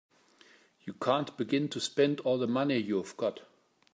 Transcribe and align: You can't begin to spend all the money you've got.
You 0.81 0.93
can't 0.95 1.37
begin 1.37 1.69
to 1.69 1.79
spend 1.79 2.21
all 2.21 2.39
the 2.39 2.47
money 2.47 2.77
you've 2.77 3.15
got. 3.17 3.41